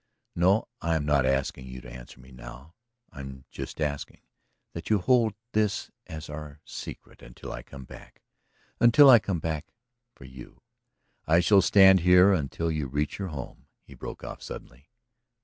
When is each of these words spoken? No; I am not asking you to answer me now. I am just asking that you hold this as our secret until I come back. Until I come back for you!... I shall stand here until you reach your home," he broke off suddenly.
No; 0.35 0.67
I 0.81 0.95
am 0.95 1.05
not 1.05 1.27
asking 1.27 1.67
you 1.67 1.79
to 1.81 1.91
answer 1.91 2.19
me 2.19 2.31
now. 2.31 2.73
I 3.11 3.19
am 3.19 3.45
just 3.51 3.79
asking 3.79 4.21
that 4.73 4.89
you 4.89 4.97
hold 4.97 5.35
this 5.51 5.91
as 6.07 6.27
our 6.27 6.59
secret 6.65 7.21
until 7.21 7.51
I 7.51 7.61
come 7.61 7.83
back. 7.85 8.23
Until 8.79 9.11
I 9.11 9.19
come 9.19 9.37
back 9.37 9.67
for 10.15 10.25
you!... 10.25 10.63
I 11.27 11.39
shall 11.39 11.61
stand 11.61 11.99
here 11.99 12.33
until 12.33 12.71
you 12.71 12.87
reach 12.87 13.19
your 13.19 13.27
home," 13.27 13.67
he 13.83 13.93
broke 13.93 14.23
off 14.23 14.41
suddenly. 14.41 14.89